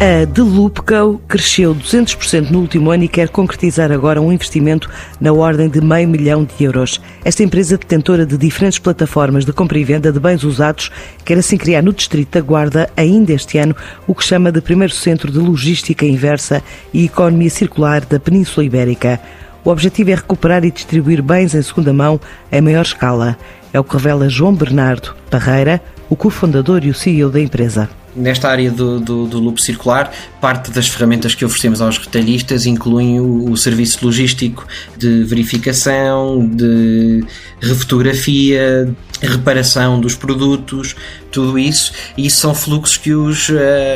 A 0.00 0.24
Delupco 0.24 1.20
cresceu 1.26 1.74
200% 1.74 2.50
no 2.50 2.60
último 2.60 2.92
ano 2.92 3.02
e 3.02 3.08
quer 3.08 3.30
concretizar 3.30 3.90
agora 3.90 4.22
um 4.22 4.32
investimento 4.32 4.88
na 5.20 5.32
ordem 5.32 5.68
de 5.68 5.80
meio 5.80 6.08
milhão 6.08 6.44
de 6.44 6.62
euros. 6.62 7.00
Esta 7.24 7.42
empresa 7.42 7.76
detentora 7.76 8.24
de 8.24 8.38
diferentes 8.38 8.78
plataformas 8.78 9.44
de 9.44 9.52
compra 9.52 9.76
e 9.76 9.82
venda 9.82 10.12
de 10.12 10.20
bens 10.20 10.44
usados 10.44 10.92
quer 11.24 11.36
assim 11.36 11.56
criar 11.56 11.82
no 11.82 11.92
Distrito 11.92 12.30
da 12.30 12.40
Guarda, 12.40 12.88
ainda 12.96 13.32
este 13.32 13.58
ano, 13.58 13.74
o 14.06 14.14
que 14.14 14.22
chama 14.22 14.52
de 14.52 14.60
primeiro 14.60 14.94
centro 14.94 15.32
de 15.32 15.38
logística 15.40 16.06
inversa 16.06 16.62
e 16.94 17.06
economia 17.06 17.50
circular 17.50 18.04
da 18.04 18.20
Península 18.20 18.64
Ibérica. 18.64 19.20
O 19.64 19.70
objetivo 19.70 20.12
é 20.12 20.14
recuperar 20.14 20.64
e 20.64 20.70
distribuir 20.70 21.20
bens 21.20 21.56
em 21.56 21.62
segunda 21.62 21.92
mão 21.92 22.20
em 22.52 22.60
maior 22.60 22.82
escala. 22.82 23.36
É 23.72 23.80
o 23.80 23.84
que 23.84 23.96
revela 23.96 24.28
João 24.28 24.54
Bernardo 24.54 25.16
Parreira, 25.28 25.82
o 26.08 26.14
cofundador 26.14 26.84
e 26.84 26.90
o 26.90 26.94
CEO 26.94 27.30
da 27.30 27.40
empresa 27.40 27.90
nesta 28.18 28.48
área 28.48 28.70
do, 28.70 29.00
do, 29.00 29.26
do, 29.26 29.38
loop 29.38 29.62
circular, 29.62 30.12
parte 30.40 30.70
das 30.70 30.88
ferramentas 30.88 31.34
que 31.34 31.44
oferecemos 31.44 31.80
aos 31.80 31.98
retalhistas 31.98 32.66
incluem 32.66 33.20
o, 33.20 33.50
o 33.50 33.56
serviço 33.56 34.04
logístico 34.04 34.66
de 34.96 35.24
verificação, 35.24 36.46
de 36.46 37.24
refotografia, 37.60 38.94
reparação 39.20 40.00
dos 40.00 40.14
produtos, 40.14 40.94
tudo 41.30 41.58
isso. 41.58 41.92
E 42.16 42.30
são 42.30 42.54
fluxos 42.54 42.96
que 42.96 43.12
os 43.14 43.48
uh, 43.48 43.54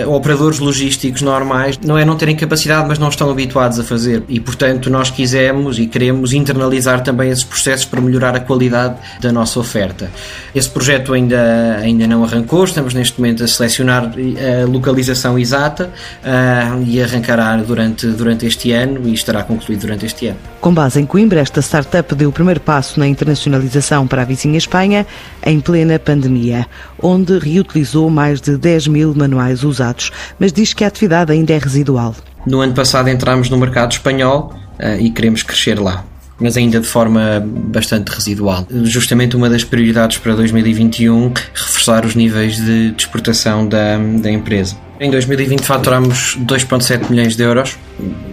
operadores 0.09 0.59
logísticos 0.59 1.23
normais 1.23 1.79
não 1.79 1.97
é 1.97 2.05
não 2.05 2.17
terem 2.17 2.37
capacidade, 2.37 2.87
mas 2.89 2.99
não 2.99 3.09
estão 3.09 3.31
habituados 3.31 3.79
a 3.79 3.85
fazer. 3.85 4.23
E 4.29 4.41
portanto, 4.41 4.91
nós 4.91 5.11
quisemos 5.11 5.79
e 5.79 5.87
queremos 5.87 6.33
internalizar 6.33 7.03
também 7.03 7.31
esses 7.31 7.45
processos 7.45 7.85
para 7.85 8.01
melhorar 8.01 8.35
a 8.37 8.41
qualidade 8.41 8.97
da 9.21 9.33
nossa 9.33 9.59
oferta. 9.59 10.11
Esse 10.55 10.69
projeto 10.69 11.13
ainda, 11.13 11.79
ainda 11.81 12.07
não 12.07 12.25
arrancou, 12.25 12.65
estamos 12.65 12.95
neste 12.95 13.21
momento 13.21 13.45
a 13.45 13.49
selecionar 13.49 14.05
a 14.05 14.67
localização 14.67 15.39
exata 15.39 15.91
uh, 16.23 16.83
e 16.87 17.03
arrancará 17.03 17.57
durante, 17.57 18.07
durante 18.07 18.47
este 18.47 18.73
ano 18.73 19.09
e 19.09 19.15
estará 19.15 19.43
concluído 19.43 19.81
durante 19.81 20.07
este 20.07 20.29
ano. 20.29 20.39
Com 20.61 20.73
base 20.73 21.01
em 21.01 21.07
Coimbra, 21.07 21.41
esta 21.41 21.61
startup 21.61 22.15
deu 22.15 22.29
o 22.29 22.33
primeiro 22.33 22.61
passo 22.61 22.99
na 23.01 23.07
internacionalização 23.07 24.07
para 24.07 24.23
a 24.23 24.25
vizinha 24.25 24.59
Espanha 24.59 25.07
em 25.45 25.61
plena 25.61 25.99
pandemia, 25.99 26.67
onde 27.01 27.39
reutilizou 27.39 28.09
mais 28.11 28.41
de 28.41 28.57
10 28.57 28.89
mil 28.89 29.15
manuais 29.15 29.65
usados, 29.65 30.11
mas 30.39 30.53
diz 30.53 30.73
que 30.73 30.85
a 30.85 30.89
atividade 30.89 31.33
ainda 31.33 31.53
é 31.53 31.59
residual. 31.59 32.15
No 32.47 32.61
ano 32.61 32.75
passado 32.75 33.09
entramos 33.09 33.49
no 33.51 33.57
mercado 33.57 33.93
espanhol 33.93 34.53
uh, 34.79 35.01
e 35.01 35.11
queremos 35.11 35.43
crescer 35.43 35.79
lá 35.79 36.05
mas 36.39 36.57
ainda 36.57 36.81
de 36.81 36.87
forma 36.87 37.43
bastante 37.45 38.09
residual. 38.09 38.67
Justamente 38.85 39.37
uma 39.37 39.49
das 39.49 39.65
prioridades 39.65 40.19
para 40.19 40.35
2021 40.35 41.33
reforçar 41.55 42.05
os 42.05 42.15
níveis 42.15 42.57
de, 42.57 42.95
exportação 42.97 43.67
da, 43.67 43.99
da 43.99 44.31
empresa. 44.31 44.77
Em 45.01 45.11
2020 45.11 45.63
faturamos 45.63 46.39
2,7 46.43 47.11
milhões 47.11 47.35
de 47.35 47.43
euros, 47.43 47.77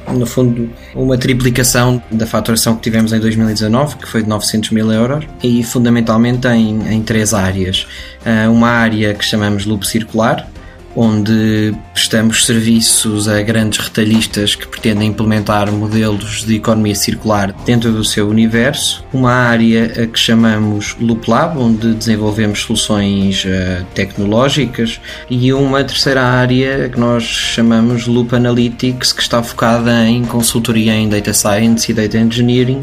no 0.08 0.25
fundo 0.28 0.69
uma 0.94 1.17
triplicação 1.17 2.02
da 2.11 2.28
faturação 2.28 2.75
que 2.75 2.83
tivemos 2.83 3.11
em 3.11 3.19
2019, 3.19 3.95
que 3.95 4.08
foi 4.08 4.22
de 4.22 4.30
900 4.30 4.69
mil 4.69 4.91
euros, 4.91 5.25
e 5.41 5.63
fundamentalmente 5.63 6.47
em, 6.47 6.94
em 6.94 7.02
três 7.02 7.34
áreas. 7.34 7.88
Ah, 8.23 8.50
uma 8.52 8.69
área 8.69 9.16
que 9.16 9.25
chamamos 9.25 9.66
loop 9.66 9.88
circular, 9.88 10.47
onde 11.02 11.74
prestamos 11.94 12.46
serviços 12.46 13.30
a 13.30 13.42
grandes 13.42 13.80
retalhistas 13.80 14.54
que 14.54 14.68
pretendem 14.68 15.08
implementar 15.08 15.72
modelos 15.72 16.44
de 16.44 16.56
economia 16.56 16.94
circular 16.94 17.54
dentro 17.66 17.94
do 17.94 18.04
seu 18.04 18.28
universo, 18.28 19.02
uma 19.14 19.32
área 19.32 19.88
que 20.08 20.20
chamamos 20.20 20.98
Loop 21.00 21.30
Lab, 21.30 21.58
onde 21.58 21.94
desenvolvemos 21.94 22.64
soluções 22.64 23.46
uh, 23.46 23.86
tecnológicas, 23.96 25.00
e 25.30 25.54
uma 25.54 25.82
terceira 25.86 26.22
área 26.22 26.90
que 26.90 27.00
nós 27.00 27.24
chamamos 27.24 28.06
Loop 28.06 28.36
Analytics, 28.36 29.14
que 29.14 29.22
está 29.22 29.42
focada 29.42 30.06
em 30.06 30.26
consultoria 30.26 30.94
em 30.94 31.08
Data 31.08 31.34
Science 31.34 31.90
e 31.90 31.96
Data 31.96 32.18
Engineering, 32.18 32.81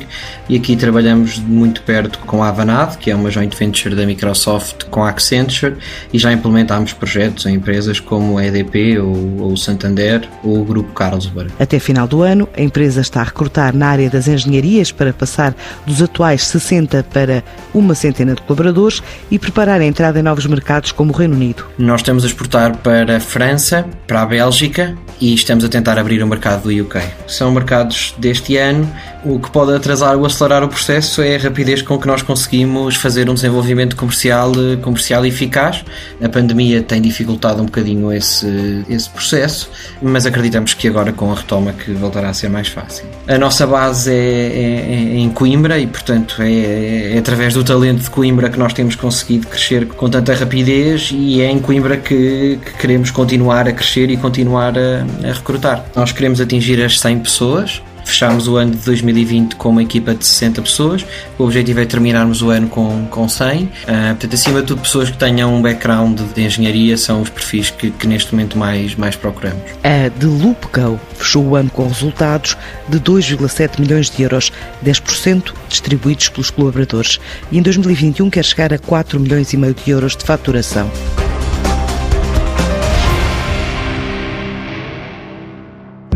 e 0.48 0.56
aqui 0.56 0.74
trabalhamos 0.74 1.38
muito 1.38 1.82
perto 1.82 2.18
com 2.20 2.42
a 2.42 2.48
Avanade, 2.48 2.96
que 2.96 3.10
é 3.10 3.14
uma 3.14 3.30
joint 3.30 3.54
venture 3.54 3.94
da 3.94 4.06
Microsoft 4.06 4.84
com 4.84 5.04
a 5.04 5.10
Accenture, 5.10 5.76
e 6.14 6.18
já 6.18 6.32
implementámos 6.32 6.94
projetos 6.94 7.44
em 7.44 7.56
empresas 7.56 8.00
como 8.06 8.38
a 8.38 8.46
EDP 8.46 8.98
ou 8.98 9.52
o 9.52 9.56
Santander 9.56 10.28
ou 10.42 10.60
o 10.60 10.64
Grupo 10.64 10.92
Carlsberg. 10.92 11.52
Até 11.58 11.78
final 11.78 12.06
do 12.06 12.22
ano, 12.22 12.48
a 12.56 12.62
empresa 12.62 13.00
está 13.00 13.20
a 13.20 13.24
recrutar 13.24 13.76
na 13.76 13.88
área 13.88 14.08
das 14.08 14.28
engenharias 14.28 14.90
para 14.90 15.12
passar 15.12 15.54
dos 15.86 16.00
atuais 16.00 16.46
60 16.46 17.04
para 17.12 17.44
uma 17.74 17.94
centena 17.94 18.34
de 18.34 18.42
colaboradores 18.42 19.02
e 19.30 19.38
preparar 19.38 19.80
a 19.80 19.84
entrada 19.84 20.18
em 20.18 20.22
novos 20.22 20.46
mercados 20.46 20.92
como 20.92 21.12
o 21.12 21.16
Reino 21.16 21.34
Unido. 21.34 21.64
Nós 21.78 22.00
estamos 22.00 22.24
a 22.24 22.26
exportar 22.26 22.76
para 22.78 23.16
a 23.16 23.20
França, 23.20 23.86
para 24.06 24.22
a 24.22 24.26
Bélgica 24.26 24.96
e 25.20 25.34
estamos 25.34 25.64
a 25.64 25.68
tentar 25.68 25.98
abrir 25.98 26.22
o 26.22 26.26
mercado 26.26 26.62
do 26.62 26.82
UK. 26.82 27.00
São 27.26 27.50
mercados 27.50 28.14
deste 28.18 28.56
ano. 28.56 28.90
O 29.24 29.40
que 29.40 29.50
pode 29.50 29.74
atrasar 29.74 30.16
ou 30.16 30.24
acelerar 30.24 30.62
o 30.62 30.68
processo 30.68 31.20
é 31.22 31.36
a 31.36 31.38
rapidez 31.38 31.82
com 31.82 31.98
que 31.98 32.06
nós 32.06 32.22
conseguimos 32.22 32.96
fazer 32.96 33.28
um 33.28 33.34
desenvolvimento 33.34 33.96
comercial, 33.96 34.52
comercial 34.82 35.24
eficaz. 35.26 35.84
A 36.22 36.28
pandemia 36.28 36.82
tem 36.82 37.00
dificultado 37.00 37.62
um 37.62 37.66
bocadinho 37.66 37.85
esse, 38.12 38.84
esse 38.88 39.08
processo, 39.10 39.70
mas 40.02 40.26
acreditamos 40.26 40.74
que 40.74 40.88
agora 40.88 41.12
com 41.12 41.30
a 41.30 41.34
retoma 41.34 41.72
que 41.72 41.92
voltará 41.92 42.30
a 42.30 42.34
ser 42.34 42.48
mais 42.48 42.68
fácil. 42.68 43.04
A 43.28 43.38
nossa 43.38 43.66
base 43.66 44.10
é, 44.10 44.14
é, 44.14 45.14
é 45.14 45.18
em 45.18 45.30
Coimbra 45.30 45.78
e, 45.78 45.86
portanto, 45.86 46.40
é, 46.40 47.14
é, 47.14 47.18
através 47.18 47.54
do 47.54 47.64
talento 47.64 48.02
de 48.02 48.10
Coimbra 48.10 48.48
que 48.48 48.58
nós 48.58 48.72
temos 48.72 48.96
conseguido 48.96 49.46
crescer 49.46 49.86
com 49.86 50.08
tanta 50.08 50.34
rapidez 50.34 51.10
e 51.12 51.40
é 51.40 51.50
em 51.50 51.58
Coimbra 51.58 51.96
que, 51.96 52.58
que 52.64 52.72
queremos 52.78 53.10
continuar 53.10 53.68
a 53.68 53.72
crescer 53.72 54.10
e 54.10 54.16
continuar 54.16 54.74
a, 54.78 55.28
a 55.28 55.32
recrutar. 55.32 55.84
Nós 55.94 56.12
queremos 56.12 56.40
atingir 56.40 56.82
as 56.82 56.98
100 57.00 57.18
pessoas 57.20 57.82
Fechámos 58.06 58.46
o 58.46 58.56
ano 58.56 58.70
de 58.70 58.78
2020 58.78 59.56
com 59.56 59.70
uma 59.70 59.82
equipa 59.82 60.14
de 60.14 60.24
60 60.24 60.62
pessoas. 60.62 61.04
O 61.36 61.42
objetivo 61.42 61.80
é 61.80 61.84
terminarmos 61.84 62.40
o 62.40 62.50
ano 62.50 62.68
com, 62.68 63.04
com 63.10 63.28
100. 63.28 63.64
Uh, 63.64 63.68
ah, 63.88 64.06
portanto, 64.10 64.34
acima 64.34 64.60
de 64.60 64.68
tudo, 64.68 64.80
pessoas 64.80 65.10
que 65.10 65.18
tenham 65.18 65.52
um 65.52 65.60
background 65.60 66.20
de 66.20 66.42
engenharia 66.42 66.96
são 66.96 67.20
os 67.20 67.28
perfis 67.28 67.68
que, 67.68 67.90
que 67.90 68.06
neste 68.06 68.32
momento 68.32 68.56
mais, 68.56 68.94
mais 68.94 69.16
procuramos. 69.16 69.60
A 69.82 70.08
Delupco 70.08 71.00
fechou 71.14 71.44
o 71.44 71.56
ano 71.56 71.68
com 71.68 71.88
resultados 71.88 72.56
de 72.88 73.00
2,7 73.00 73.80
milhões 73.80 74.08
de 74.08 74.22
euros, 74.22 74.52
10% 74.84 75.52
distribuídos 75.68 76.28
pelos 76.28 76.48
colaboradores. 76.50 77.18
E 77.50 77.58
em 77.58 77.62
2021 77.62 78.30
quer 78.30 78.44
chegar 78.44 78.72
a 78.72 78.78
4 78.78 79.18
milhões 79.18 79.52
e 79.52 79.56
meio 79.56 79.74
de 79.74 79.90
euros 79.90 80.16
de 80.16 80.24
faturação. 80.24 80.88